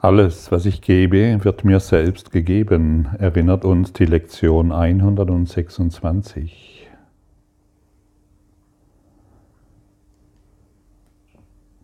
[0.00, 6.88] Alles, was ich gebe, wird mir selbst gegeben, erinnert uns die Lektion 126.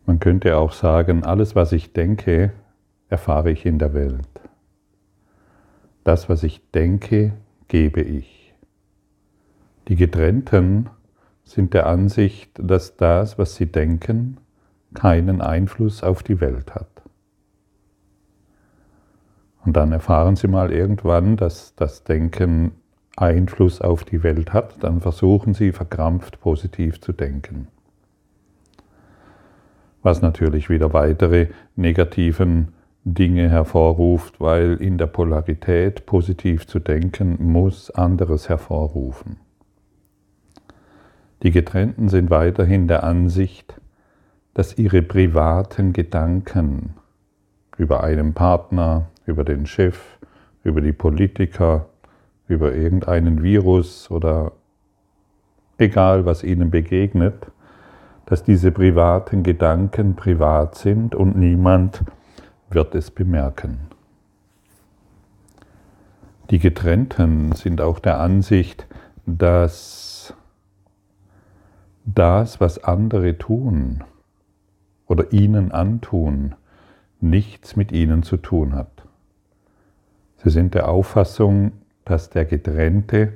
[0.07, 2.53] Man könnte auch sagen, alles, was ich denke,
[3.08, 4.29] erfahre ich in der Welt.
[6.04, 7.32] Das, was ich denke,
[7.67, 8.54] gebe ich.
[9.89, 10.89] Die Getrennten
[11.43, 14.36] sind der Ansicht, dass das, was sie denken,
[14.94, 16.93] keinen Einfluss auf die Welt hat.
[19.64, 22.72] Und dann erfahren Sie mal irgendwann, dass das Denken
[23.17, 27.69] Einfluss auf die Welt hat, dann versuchen Sie verkrampft positiv zu denken.
[30.03, 37.91] Was natürlich wieder weitere negativen Dinge hervorruft, weil in der Polarität positiv zu denken muss
[37.91, 39.36] anderes hervorrufen.
[41.42, 43.81] Die Getrennten sind weiterhin der Ansicht,
[44.55, 46.94] dass ihre privaten Gedanken
[47.77, 50.19] über einen Partner, über den Chef,
[50.62, 51.86] über die Politiker,
[52.48, 54.53] über irgendeinen Virus oder
[55.78, 57.47] egal was ihnen begegnet,
[58.27, 62.03] dass diese privaten Gedanken privat sind und niemand
[62.70, 63.81] wird es bemerken.
[66.50, 68.86] Die Getrennten sind auch der Ansicht,
[69.27, 70.34] dass
[72.05, 74.05] das, was andere tun
[75.06, 76.55] oder ihnen antun,
[77.20, 78.94] nichts mit ihnen zu tun hat.
[80.45, 81.73] Sie sind der Auffassung,
[82.05, 83.33] dass der Getrennte,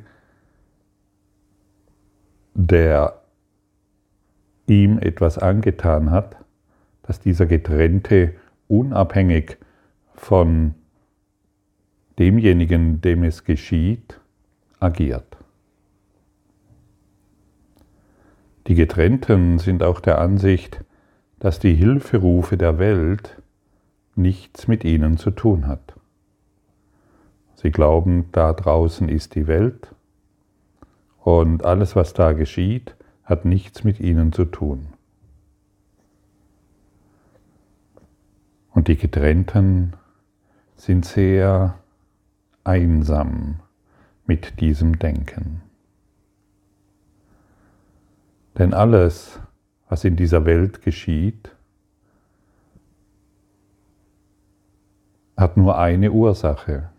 [2.53, 3.23] der
[4.67, 6.36] ihm etwas angetan hat,
[7.03, 8.34] dass dieser Getrennte
[8.69, 9.56] unabhängig
[10.14, 10.75] von
[12.19, 14.20] demjenigen, dem es geschieht,
[14.79, 15.39] agiert.
[18.67, 20.84] Die Getrennten sind auch der Ansicht,
[21.39, 23.41] dass die Hilferufe der Welt
[24.14, 25.98] nichts mit ihnen zu tun hat.
[27.61, 29.92] Sie glauben, da draußen ist die Welt
[31.24, 34.86] und alles, was da geschieht, hat nichts mit ihnen zu tun.
[38.70, 39.95] Und die Getrennten
[40.77, 41.74] sind sehr
[42.63, 43.58] einsam
[44.24, 45.63] mit diesem Denken.
[48.57, 49.41] Denn alles,
[49.89, 51.51] was in dieser Welt geschieht,
[55.36, 56.91] hat nur eine Ursache.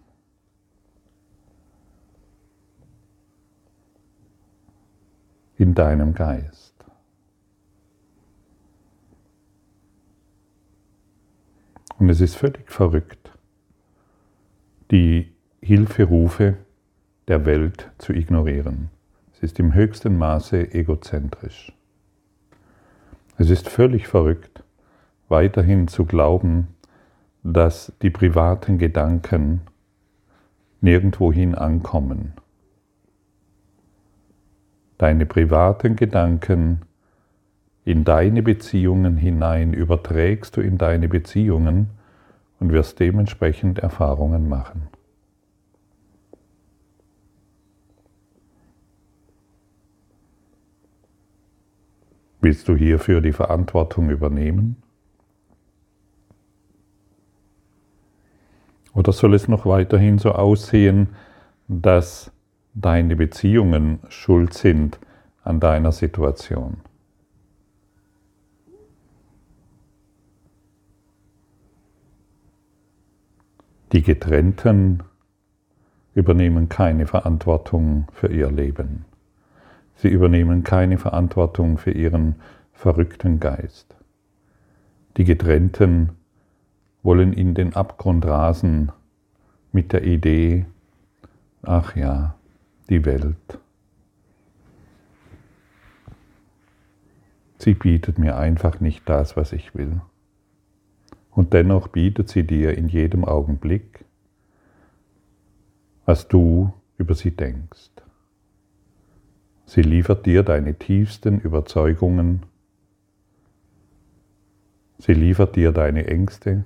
[5.60, 6.74] In deinem Geist.
[12.00, 13.34] Und es ist völlig verrückt,
[14.90, 16.56] die Hilferufe
[17.28, 18.90] der Welt zu ignorieren.
[19.34, 21.74] Es ist im höchsten Maße egozentrisch.
[23.38, 24.64] Es ist völlig verrückt,
[25.28, 26.70] weiterhin zu glauben,
[27.44, 29.62] dass die privaten Gedanken
[30.80, 32.34] nirgendwohin ankommen
[35.00, 36.82] deine privaten Gedanken
[37.86, 41.90] in deine Beziehungen hinein überträgst du in deine Beziehungen
[42.60, 44.90] und wirst dementsprechend Erfahrungen machen.
[52.42, 54.76] Willst du hierfür die Verantwortung übernehmen?
[58.94, 61.10] Oder soll es noch weiterhin so aussehen,
[61.70, 62.32] dass
[62.74, 65.00] deine Beziehungen schuld sind
[65.44, 66.78] an deiner Situation.
[73.92, 75.02] Die Getrennten
[76.14, 79.06] übernehmen keine Verantwortung für ihr Leben.
[79.96, 82.36] Sie übernehmen keine Verantwortung für ihren
[82.72, 83.96] verrückten Geist.
[85.18, 86.12] Die Getrennten
[87.02, 88.92] wollen in den Abgrund rasen
[89.72, 90.66] mit der Idee,
[91.64, 92.36] ach ja,
[92.90, 93.60] die Welt.
[97.60, 100.02] Sie bietet mir einfach nicht das, was ich will.
[101.30, 104.06] Und dennoch bietet sie dir in jedem Augenblick,
[106.06, 107.92] was du über sie denkst.
[109.66, 112.44] Sie liefert dir deine tiefsten Überzeugungen.
[114.98, 116.64] Sie liefert dir deine Ängste,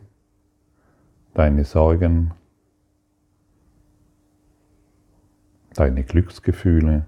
[1.34, 2.32] deine Sorgen,
[5.74, 7.06] deine Glücksgefühle,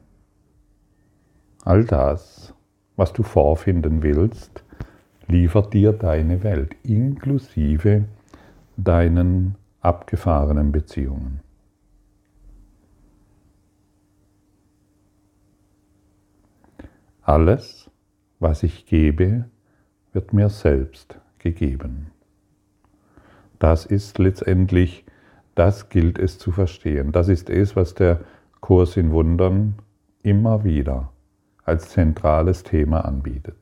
[1.63, 2.53] all das,
[2.95, 4.63] was du vorfinden willst,
[5.27, 8.05] liefert dir deine Welt, inklusive
[8.77, 11.41] deinen abgefahrenen Beziehungen.
[17.21, 17.89] Alles,
[18.39, 19.45] was ich gebe,
[20.13, 22.11] wird mir selbst gegeben.
[23.57, 25.05] Das ist letztendlich,
[25.55, 27.11] das gilt es zu verstehen.
[27.11, 28.19] Das ist es, was der
[28.65, 29.75] Kurs in Wundern
[30.23, 31.13] immer wieder
[31.65, 33.59] als zentrales Thema anbietet.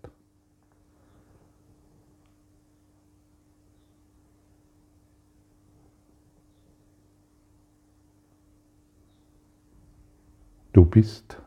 [10.71, 11.41] Du bist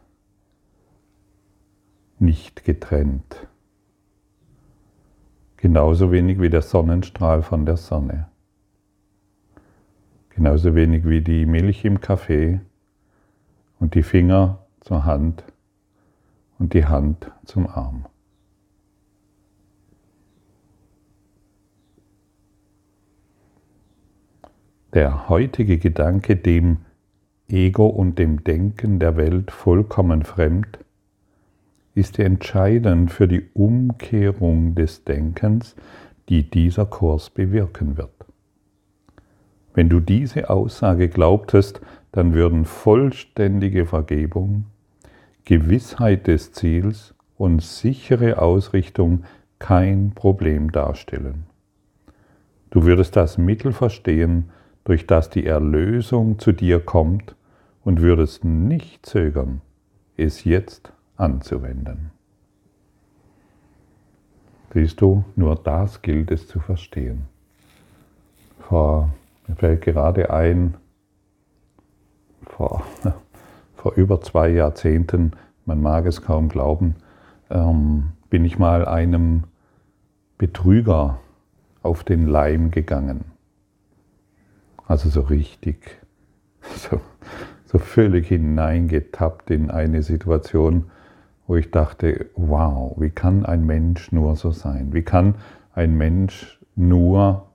[2.19, 3.49] nicht getrennt.
[5.57, 8.29] Genauso wenig wie der Sonnenstrahl von der Sonne.
[10.29, 12.61] Genauso wenig wie die Milch im Kaffee
[13.79, 15.45] und die Finger zur Hand
[16.59, 18.07] und die Hand zum Arm.
[24.95, 26.79] Der heutige Gedanke, dem
[27.49, 30.79] Ego und dem Denken der Welt vollkommen fremd,
[31.95, 35.77] ist entscheidend für die Umkehrung des Denkens,
[36.29, 38.11] die dieser Kurs bewirken wird.
[39.75, 41.81] Wenn du diese Aussage glaubtest,
[42.17, 44.65] dann würden vollständige Vergebung,
[45.45, 49.25] Gewissheit des Ziels und sichere Ausrichtung
[49.59, 51.45] kein Problem darstellen.
[52.71, 54.49] Du würdest das Mittel verstehen,
[54.85, 57.37] durch das die Erlösung zu dir kommt
[57.85, 59.61] und würdest nicht zögern,
[60.17, 62.13] es jetzt anzuwenden.
[64.73, 67.27] Siehst du, nur das gilt es zu verstehen.
[68.61, 69.11] Vor,
[69.47, 70.77] mir fällt gerade ein,
[72.47, 72.83] vor
[73.87, 75.31] vor über zwei Jahrzehnten,
[75.65, 76.97] man mag es kaum glauben,
[77.51, 79.45] ähm, bin ich mal einem
[80.39, 81.21] Betrüger
[81.85, 83.27] auf den Leim gegangen.
[84.89, 86.01] Also so richtig,
[86.75, 87.01] so,
[87.67, 90.91] so völlig hineingetappt in eine Situation,
[91.47, 94.93] wo ich dachte, wow, wie kann ein Mensch nur so sein?
[94.93, 95.37] Wie kann
[95.75, 97.47] ein Mensch nur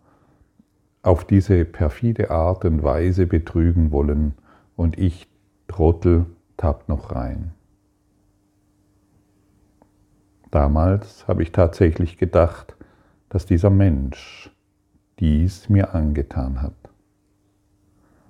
[1.03, 4.35] auf diese perfide Art und Weise betrügen wollen
[4.81, 5.27] und ich
[5.67, 6.25] Trottel
[6.57, 7.53] tappt noch rein.
[10.49, 12.75] Damals habe ich tatsächlich gedacht,
[13.29, 14.49] dass dieser Mensch
[15.19, 16.73] dies mir angetan hat,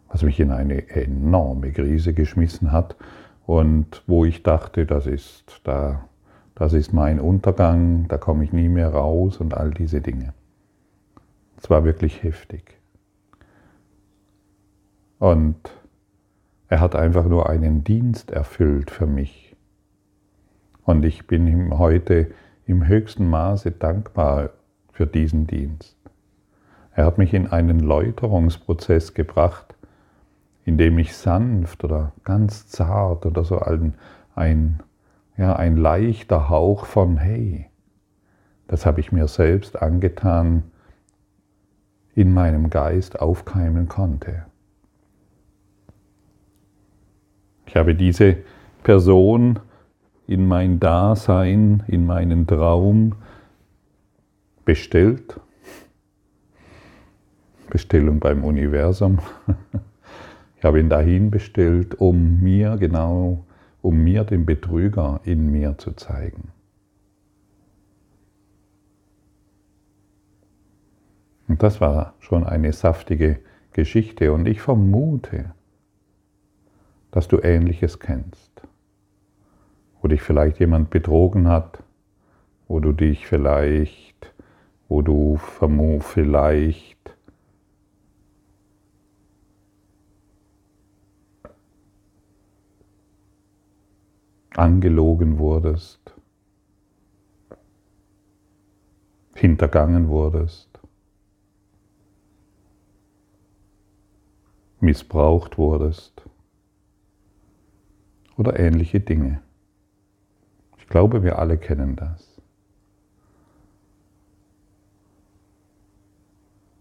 [0.10, 2.98] was mich in eine enorme Krise geschmissen hat
[3.46, 6.10] und wo ich dachte, das ist, da,
[6.54, 10.34] das ist mein Untergang, da komme ich nie mehr raus und all diese Dinge.
[11.58, 12.78] Es war wirklich heftig.
[15.18, 15.81] Und
[16.72, 19.58] er hat einfach nur einen Dienst erfüllt für mich.
[20.86, 22.32] Und ich bin ihm heute
[22.66, 24.52] im höchsten Maße dankbar
[24.94, 25.98] für diesen Dienst.
[26.96, 29.76] Er hat mich in einen Läuterungsprozess gebracht,
[30.64, 33.96] in dem ich sanft oder ganz zart oder so ein,
[34.34, 34.80] ein,
[35.36, 37.70] ja, ein leichter Hauch von Hey,
[38.70, 40.64] das habe ich mir selbst angetan,
[42.16, 44.46] in meinem Geist aufkeimen konnte.
[47.66, 48.38] Ich habe diese
[48.84, 49.60] Person
[50.28, 53.16] in mein Dasein, in meinen Traum
[54.66, 55.40] bestellt.
[57.70, 59.20] Bestellung beim Universum.
[60.58, 63.46] Ich habe ihn dahin bestellt, um mir genau,
[63.82, 66.52] um mir den Betrüger in mir zu zeigen.
[71.48, 73.40] Und das war schon eine saftige
[73.74, 75.56] Geschichte und ich vermute,
[77.12, 78.62] dass du Ähnliches kennst.
[80.02, 81.84] Wo dich vielleicht jemand betrogen hat,
[82.68, 84.34] wo du dich vielleicht,
[84.88, 85.38] wo du
[86.02, 87.16] vielleicht
[94.56, 96.14] angelogen wurdest,
[99.36, 100.80] hintergangen wurdest,
[104.80, 106.31] missbraucht wurdest
[108.42, 109.40] oder ähnliche Dinge.
[110.80, 112.42] Ich glaube, wir alle kennen das.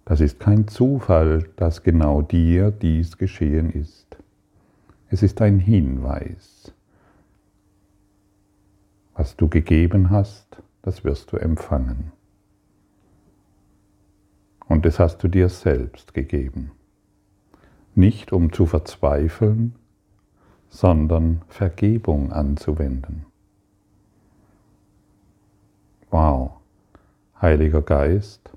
[0.06, 4.16] Das ist kein Zufall, dass genau dir dies geschehen ist.
[5.10, 6.72] Es ist ein Hinweis.
[9.14, 12.10] Was du gegeben hast, das wirst du empfangen.
[14.66, 16.70] Und das hast du dir selbst gegeben.
[17.94, 19.74] Nicht um zu verzweifeln,
[20.70, 23.26] sondern Vergebung anzuwenden.
[26.10, 26.52] Wow,
[27.40, 28.50] Heiliger Geist,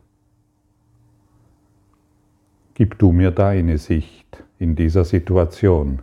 [2.76, 6.02] gib du mir deine Sicht in dieser Situation,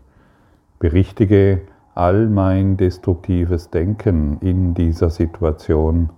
[0.78, 1.62] berichtige
[1.94, 6.10] all mein destruktives Denken in dieser Situation.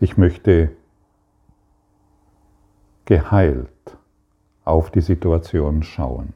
[0.00, 0.70] Ich möchte
[3.04, 3.98] geheilt
[4.64, 6.32] auf die Situation schauen.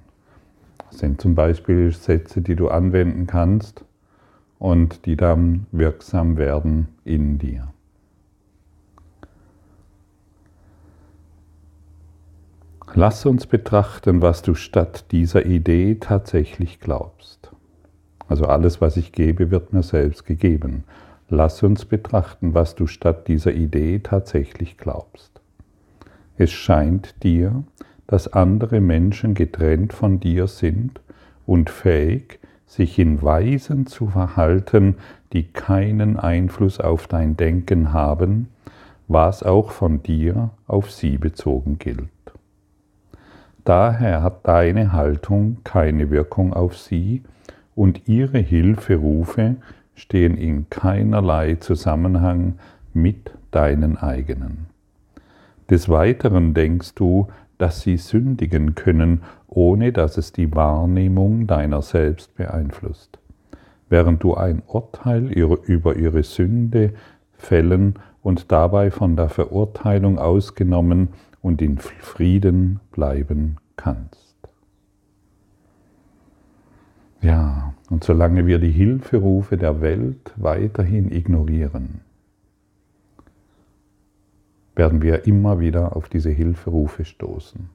[0.90, 3.84] Das sind zum Beispiel Sätze, die du anwenden kannst
[4.58, 7.72] und die dann wirksam werden in dir.
[12.94, 17.52] Lass uns betrachten, was du statt dieser Idee tatsächlich glaubst.
[18.28, 20.84] Also alles, was ich gebe, wird mir selbst gegeben.
[21.28, 25.40] Lass uns betrachten, was du statt dieser Idee tatsächlich glaubst.
[26.36, 27.64] Es scheint dir,
[28.08, 31.00] dass andere Menschen getrennt von dir sind
[31.46, 34.96] und fähig, sich in Weisen zu verhalten,
[35.32, 38.48] die keinen Einfluss auf dein Denken haben,
[39.06, 42.08] was auch von dir auf sie bezogen gilt.
[43.64, 47.22] Daher hat deine Haltung keine Wirkung auf sie
[47.74, 49.56] und ihre Hilferufe
[49.94, 52.58] stehen in keinerlei Zusammenhang
[52.94, 54.66] mit deinen eigenen.
[55.68, 62.34] Des Weiteren denkst du, dass sie sündigen können, ohne dass es die Wahrnehmung deiner selbst
[62.36, 63.18] beeinflusst.
[63.88, 66.92] Während du ein Urteil über ihre Sünde
[67.32, 71.08] fällen und dabei von der Verurteilung ausgenommen
[71.40, 74.36] und in Frieden bleiben kannst.
[77.20, 82.02] Ja, und solange wir die Hilferufe der Welt weiterhin ignorieren,
[84.78, 87.68] werden wir immer wieder auf diese Hilferufe stoßen.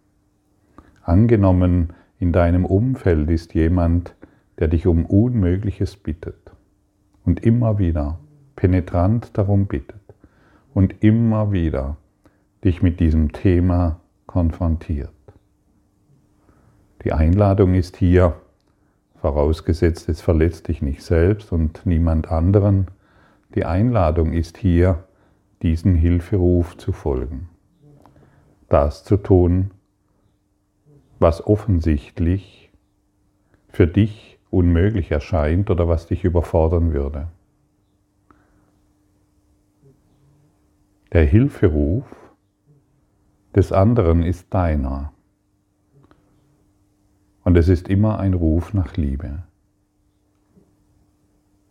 [1.04, 4.16] Angenommen, in deinem Umfeld ist jemand,
[4.58, 6.52] der dich um Unmögliches bittet
[7.26, 8.20] und immer wieder
[8.56, 10.00] penetrant darum bittet
[10.74, 11.98] und immer wieder
[12.64, 15.10] dich mit diesem Thema konfrontiert.
[17.04, 18.36] Die Einladung ist hier,
[19.16, 22.88] vorausgesetzt es verletzt dich nicht selbst und niemand anderen,
[23.56, 25.04] die Einladung ist hier,
[25.64, 27.50] diesen Hilferuf zu folgen.
[28.70, 29.72] Das zu tun,
[31.20, 32.72] was offensichtlich
[33.70, 37.30] für dich unmöglich erscheint oder was dich überfordern würde.
[41.14, 42.06] Der Hilferuf
[43.56, 45.14] des anderen ist deiner.
[47.44, 49.44] Und es ist immer ein Ruf nach Liebe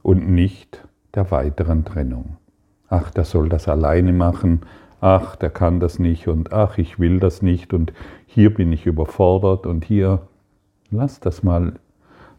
[0.02, 2.36] und nicht der weiteren Trennung.
[2.92, 4.60] Ach, der soll das alleine machen,
[5.00, 7.94] ach, der kann das nicht und ach, ich will das nicht und
[8.26, 10.28] hier bin ich überfordert und hier,
[10.90, 11.72] lass das mal,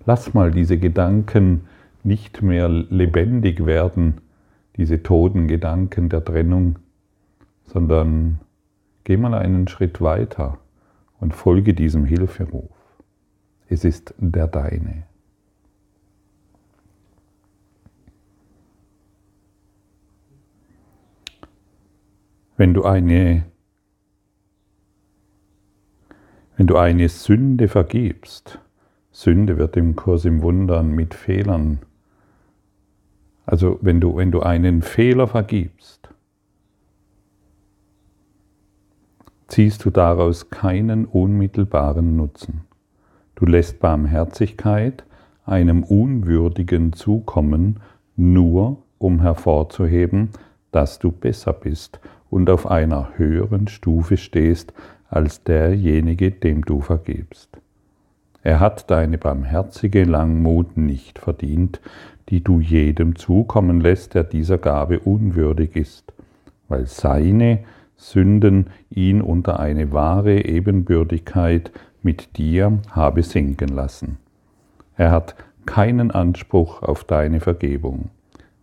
[0.06, 1.62] lass mal diese Gedanken
[2.04, 4.22] nicht mehr lebendig werden,
[4.78, 6.78] diese toten Gedanken der Trennung,
[7.66, 8.40] sondern
[9.06, 10.60] geh mal einen Schritt weiter
[11.20, 12.70] und folge diesem Hilferuf.
[13.70, 15.06] Es ist der deine.
[22.56, 23.46] Wenn du eine
[26.56, 28.60] wenn du eine Sünde vergibst,
[29.12, 31.80] Sünde wird im Kurs im Wundern mit Fehlern.
[33.46, 36.10] Also wenn du, wenn du einen Fehler vergibst,
[39.48, 42.62] ziehst du daraus keinen unmittelbaren Nutzen.
[43.36, 45.04] Du lässt Barmherzigkeit
[45.46, 47.82] einem Unwürdigen zukommen,
[48.16, 50.30] nur um hervorzuheben,
[50.72, 52.00] dass du besser bist
[52.34, 54.74] und auf einer höheren Stufe stehst
[55.08, 57.50] als derjenige, dem du vergibst.
[58.42, 61.80] Er hat deine barmherzige Langmut nicht verdient,
[62.30, 66.12] die du jedem zukommen lässt, der dieser Gabe unwürdig ist,
[66.68, 67.60] weil seine
[67.96, 71.72] Sünden ihn unter eine wahre Ebenbürtigkeit
[72.02, 74.18] mit dir habe sinken lassen.
[74.98, 75.36] Er hat
[75.68, 78.10] keinen Anspruch auf deine Vergebung.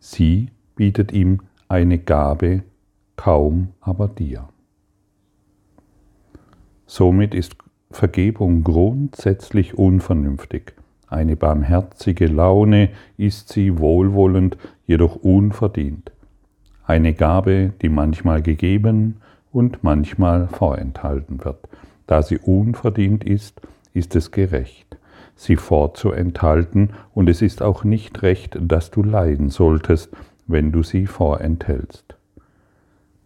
[0.00, 2.64] Sie bietet ihm eine Gabe,
[3.20, 4.48] kaum aber dir.
[6.86, 7.54] Somit ist
[7.90, 10.72] Vergebung grundsätzlich unvernünftig.
[11.06, 16.12] Eine barmherzige Laune ist sie wohlwollend, jedoch unverdient.
[16.86, 19.16] Eine Gabe, die manchmal gegeben
[19.52, 21.68] und manchmal vorenthalten wird.
[22.06, 23.60] Da sie unverdient ist,
[23.92, 24.96] ist es gerecht,
[25.36, 30.08] sie vorzuenthalten, und es ist auch nicht recht, dass du leiden solltest,
[30.46, 32.14] wenn du sie vorenthältst.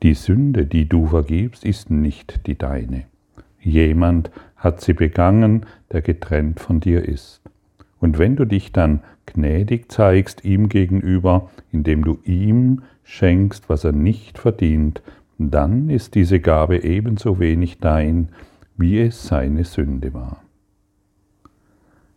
[0.05, 3.07] Die Sünde, die du vergibst, ist nicht die deine.
[3.59, 7.41] Jemand hat sie begangen, der getrennt von dir ist.
[8.01, 13.93] Und wenn du dich dann gnädig zeigst ihm gegenüber, indem du ihm schenkst, was er
[13.93, 15.03] nicht verdient,
[15.39, 18.29] dann ist diese Gabe ebenso wenig dein,
[18.77, 20.43] wie es seine Sünde war.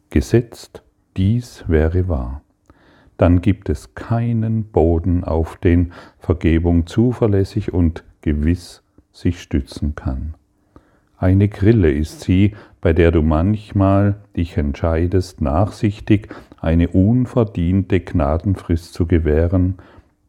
[0.10, 0.84] Gesetzt,
[1.15, 2.41] dies wäre wahr,
[3.17, 10.36] dann gibt es keinen Boden, auf den Vergebung zuverlässig und gewiss sich stützen kann.
[11.17, 16.29] Eine Grille ist sie, bei der du manchmal dich entscheidest, nachsichtig
[16.62, 19.75] eine unverdiente Gnadenfrist zu gewähren,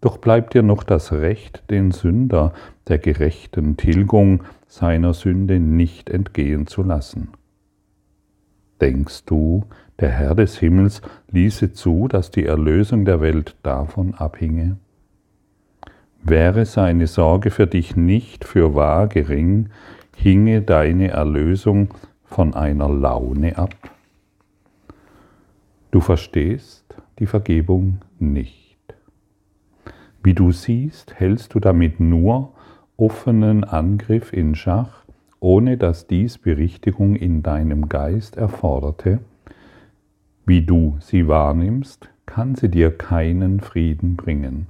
[0.01, 2.55] doch bleibt dir noch das Recht, den Sünder
[2.87, 7.29] der gerechten Tilgung seiner Sünde nicht entgehen zu lassen.
[8.81, 9.65] Denkst du,
[10.01, 14.77] der Herr des Himmels ließe zu, dass die Erlösung der Welt davon abhinge?
[16.23, 19.71] Wäre seine Sorge für dich nicht für wahr gering,
[20.17, 21.89] hinge deine Erlösung
[22.25, 23.75] von einer Laune ab?
[25.91, 26.85] Du verstehst
[27.19, 28.79] die Vergebung nicht.
[30.23, 32.53] Wie du siehst, hältst du damit nur
[32.97, 35.05] offenen Angriff in Schach,
[35.41, 39.21] ohne dass dies Berichtigung in deinem Geist erforderte.
[40.49, 44.69] Wie du sie wahrnimmst, kann sie dir keinen Frieden bringen.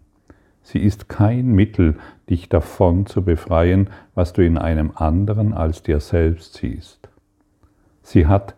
[0.60, 1.94] Sie ist kein Mittel,
[2.28, 7.08] dich davon zu befreien, was du in einem anderen als dir selbst siehst.
[8.02, 8.56] Sie hat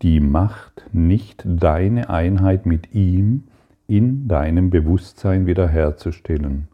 [0.00, 3.44] die Macht, nicht deine Einheit mit ihm
[3.86, 6.68] in deinem Bewusstsein wiederherzustellen.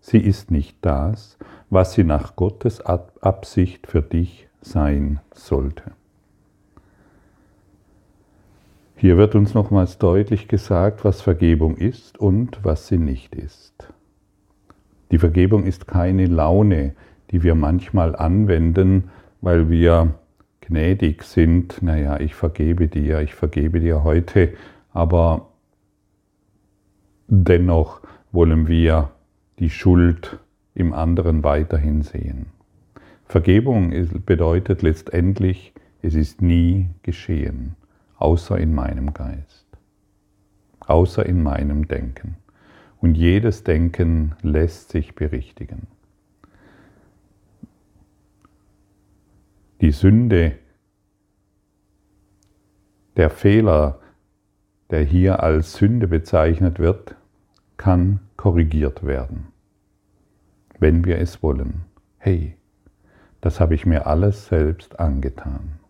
[0.00, 1.38] Sie ist nicht das,
[1.70, 5.92] was sie nach Gottes Absicht für dich sein sollte.
[8.96, 13.92] Hier wird uns nochmals deutlich gesagt, was Vergebung ist und was sie nicht ist.
[15.10, 16.94] Die Vergebung ist keine Laune,
[17.30, 19.10] die wir manchmal anwenden,
[19.40, 20.14] weil wir
[20.60, 21.82] gnädig sind.
[21.82, 24.52] Naja, ich vergebe dir, ich vergebe dir heute,
[24.92, 25.48] aber
[27.26, 29.10] dennoch wollen wir
[29.58, 30.38] die Schuld
[30.74, 32.46] im anderen weiterhin sehen.
[33.24, 33.92] Vergebung
[34.24, 37.74] bedeutet letztendlich, es ist nie geschehen
[38.24, 39.66] außer in meinem Geist,
[40.80, 42.36] außer in meinem Denken.
[43.02, 45.88] Und jedes Denken lässt sich berichtigen.
[49.82, 50.56] Die Sünde,
[53.18, 54.00] der Fehler,
[54.88, 57.16] der hier als Sünde bezeichnet wird,
[57.76, 59.48] kann korrigiert werden,
[60.78, 61.84] wenn wir es wollen.
[62.16, 62.56] Hey,
[63.42, 65.83] das habe ich mir alles selbst angetan.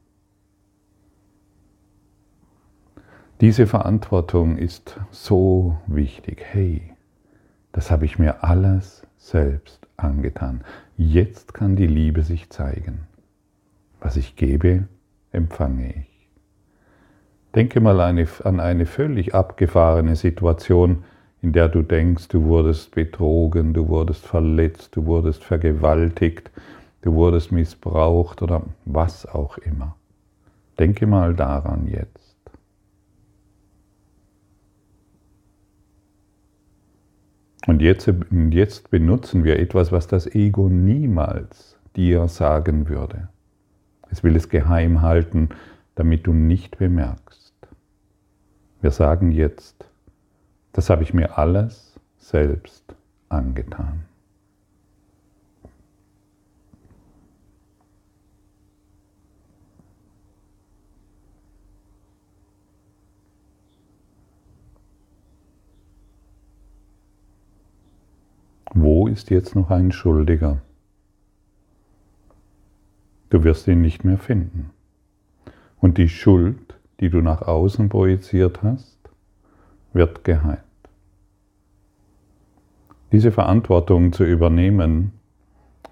[3.45, 6.43] Diese Verantwortung ist so wichtig.
[6.51, 6.81] Hey,
[7.73, 10.63] das habe ich mir alles selbst angetan.
[10.97, 13.01] Jetzt kann die Liebe sich zeigen.
[14.01, 14.89] Was ich gebe,
[15.31, 16.29] empfange ich.
[17.55, 21.05] Denke mal an eine völlig abgefahrene Situation,
[21.43, 26.51] in der du denkst, du wurdest betrogen, du wurdest verletzt, du wurdest vergewaltigt,
[27.03, 29.97] du wurdest missbraucht oder was auch immer.
[30.79, 32.14] Denke mal daran jetzt.
[37.67, 38.11] Und jetzt,
[38.51, 43.29] jetzt benutzen wir etwas, was das Ego niemals dir sagen würde.
[44.11, 45.49] Es will es geheim halten,
[45.95, 47.55] damit du nicht bemerkst.
[48.81, 49.89] Wir sagen jetzt,
[50.73, 52.95] das habe ich mir alles selbst
[53.29, 54.05] angetan.
[68.77, 70.61] Wo ist jetzt noch ein Schuldiger?
[73.31, 74.71] Du wirst ihn nicht mehr finden.
[75.79, 78.99] Und die Schuld, die du nach außen projiziert hast,
[79.93, 80.59] wird geheilt.
[83.13, 85.13] Diese Verantwortung zu übernehmen,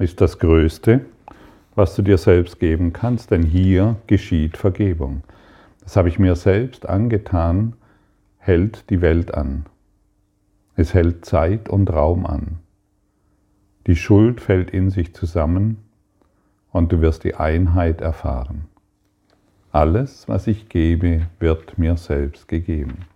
[0.01, 1.07] ist das Größte,
[1.77, 5.23] was du dir selbst geben kannst, denn hier geschieht Vergebung.
[5.85, 7.75] Das habe ich mir selbst angetan,
[8.39, 9.67] hält die Welt an.
[10.75, 12.59] Es hält Zeit und Raum an.
[13.87, 15.79] Die Schuld fällt in sich zusammen
[16.71, 18.65] und du wirst die Einheit erfahren.
[19.73, 23.07] Alles, was ich gebe, wird mir selbst gegeben.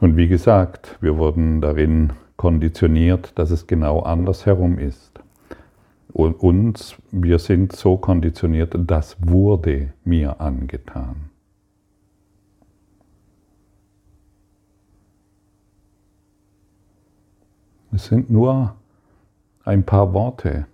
[0.00, 5.20] Und wie gesagt, wir wurden darin konditioniert, dass es genau andersherum ist.
[6.12, 11.30] Und uns, wir sind so konditioniert, das wurde mir angetan.
[17.96, 18.74] Es sind nur
[19.64, 20.66] ein paar Worte,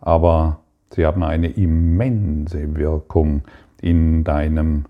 [0.00, 3.42] aber sie haben eine immense Wirkung
[3.80, 4.84] in, deinem,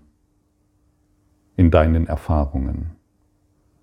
[1.55, 2.91] in deinen Erfahrungen.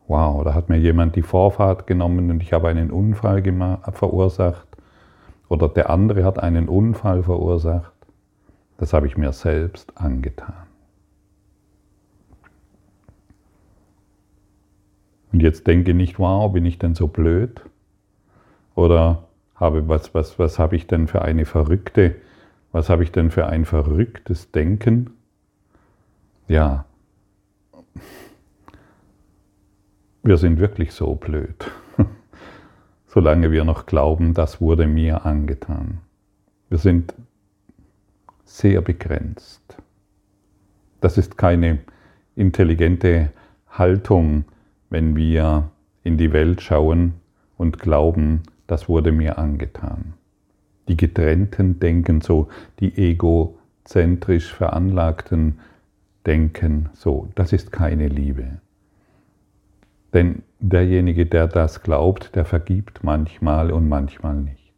[0.07, 3.42] Wow, da hat mir jemand die Vorfahrt genommen und ich habe einen Unfall
[3.90, 4.68] verursacht.
[5.49, 7.92] Oder der andere hat einen Unfall verursacht.
[8.79, 10.68] Das habe ich mir selbst angetan.
[15.33, 17.61] Und jetzt denke nicht, wow, bin ich denn so blöd?
[18.74, 22.16] Oder habe, was, was, was habe ich denn für eine verrückte,
[22.72, 25.11] was habe ich denn für ein verrücktes Denken?
[26.48, 26.85] Ja,
[30.22, 31.70] wir sind wirklich so blöd,
[33.06, 35.98] solange wir noch glauben, das wurde mir angetan.
[36.68, 37.14] Wir sind
[38.44, 39.76] sehr begrenzt.
[41.00, 41.78] Das ist keine
[42.37, 43.30] intelligente
[43.70, 44.44] Haltung,
[44.90, 45.70] wenn wir
[46.04, 47.14] in die Welt schauen
[47.56, 50.14] und glauben, das wurde mir angetan.
[50.88, 52.48] Die getrennten denken so,
[52.80, 55.61] die egozentrisch veranlagten
[56.24, 57.28] denken so.
[57.35, 58.62] Das ist keine Liebe.
[60.14, 64.72] Denn derjenige, der das glaubt, der vergibt manchmal und manchmal nicht.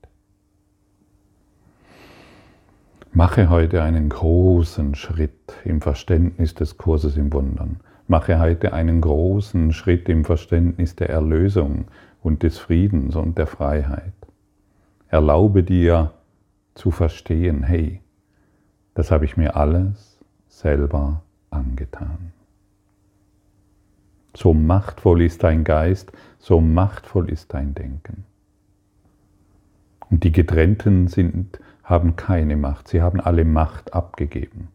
[3.13, 7.79] Mache heute einen großen Schritt im Verständnis des Kurses im Wundern.
[8.09, 11.85] Mache heute einen großen Schritt im Verständnis der Erlösung
[12.25, 14.15] und des Friedens und der Freiheit.
[15.09, 16.15] Erlaube dir
[16.75, 18.01] zu verstehen, hey,
[18.95, 22.33] das habe ich mir alles selber angetan.
[24.35, 28.25] So machtvoll ist dein Geist, so machtvoll ist dein Denken.
[30.11, 34.69] Und die Getrennten sind, haben keine Macht, sie haben alle Macht abgegeben.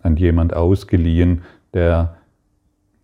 [0.00, 1.42] An jemand ausgeliehen,
[1.74, 2.17] der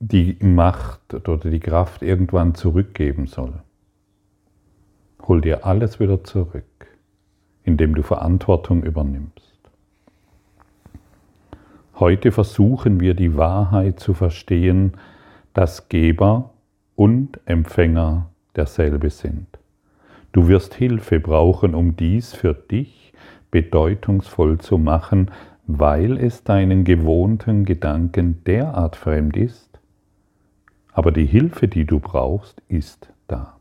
[0.08, 3.54] die Macht oder die Kraft irgendwann zurückgeben soll.
[5.26, 6.86] Hol dir alles wieder zurück,
[7.62, 9.58] indem du Verantwortung übernimmst.
[11.94, 14.92] Heute versuchen wir die Wahrheit zu verstehen,
[15.54, 16.50] dass Geber
[16.96, 19.46] und Empfänger derselbe sind.
[20.32, 23.14] Du wirst Hilfe brauchen, um dies für dich
[23.50, 25.30] bedeutungsvoll zu machen,
[25.66, 29.63] weil es deinen gewohnten Gedanken derart fremd ist.
[30.94, 33.56] Aber die Hilfe, die du brauchst, ist da.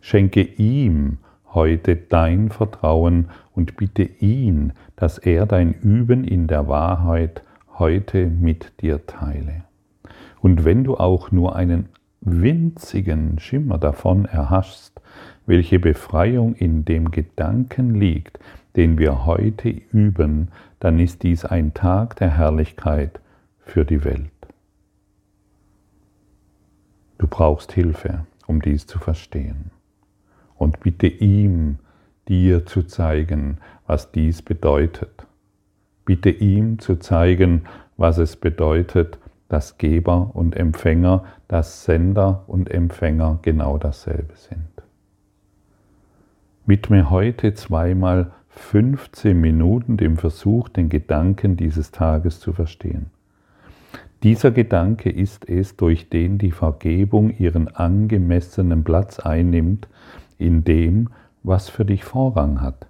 [0.00, 1.18] Schenke ihm
[1.52, 7.42] heute dein Vertrauen und bitte ihn, dass er dein Üben in der Wahrheit
[7.78, 9.64] heute mit dir teile.
[10.40, 11.88] Und wenn du auch nur einen
[12.20, 15.00] winzigen Schimmer davon erhaschst,
[15.46, 18.38] welche Befreiung in dem Gedanken liegt,
[18.76, 23.20] den wir heute üben, dann ist dies ein Tag der Herrlichkeit
[23.60, 24.39] für die Welt.
[27.20, 29.70] Du brauchst Hilfe, um dies zu verstehen.
[30.56, 31.78] Und bitte ihm,
[32.26, 35.26] dir zu zeigen, was dies bedeutet
[36.10, 37.62] Bitte ihm zu zeigen,
[37.96, 44.66] was es bedeutet, dass Geber und Empfänger, dass Sender und Empfänger genau dasselbe sind.
[46.66, 53.10] Widme heute zweimal 15 Minuten dem Versuch, den Gedanken dieses Tages zu verstehen.
[54.22, 59.88] Dieser Gedanke ist es, durch den die Vergebung ihren angemessenen Platz einnimmt
[60.36, 61.08] in dem,
[61.42, 62.86] was für dich Vorrang hat.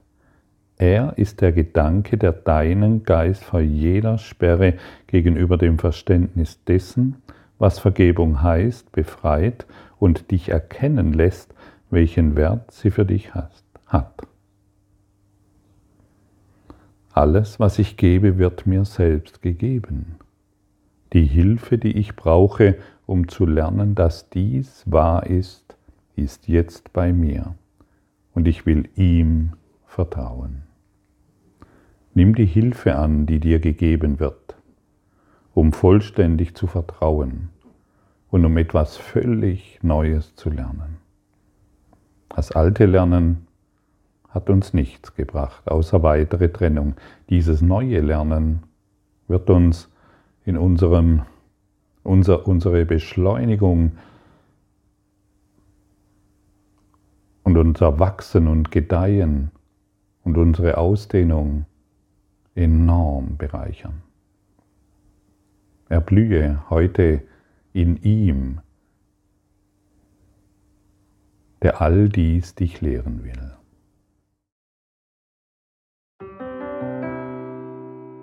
[0.77, 4.75] Er ist der Gedanke, der deinen Geist vor jeder Sperre
[5.07, 7.17] gegenüber dem Verständnis dessen,
[7.59, 9.67] was Vergebung heißt, befreit
[9.99, 11.55] und dich erkennen lässt,
[11.91, 13.63] welchen Wert sie für dich hat.
[17.13, 20.17] Alles, was ich gebe, wird mir selbst gegeben.
[21.13, 25.77] Die Hilfe, die ich brauche, um zu lernen, dass dies wahr ist,
[26.15, 27.55] ist jetzt bei mir.
[28.33, 29.55] Und ich will ihm
[29.87, 30.63] vertrauen.
[32.15, 34.57] Nimm die Hilfe an, die dir gegeben wird,
[35.53, 37.51] um vollständig zu vertrauen
[38.31, 40.99] und um etwas völlig Neues zu lernen.
[42.29, 43.49] Das alte Lernen
[44.29, 46.95] hat uns nichts gebracht, außer weitere Trennung.
[47.29, 48.63] Dieses neue Lernen
[49.27, 49.90] wird uns
[50.51, 51.23] in unserem,
[52.03, 53.93] unser, unsere Beschleunigung
[57.45, 59.53] und unser Wachsen und Gedeihen
[60.25, 61.67] und unsere Ausdehnung
[62.57, 64.03] enorm bereichern.
[65.89, 67.23] Erblühe heute
[67.73, 68.61] in ihm,
[71.63, 73.53] der all dies dich lehren will.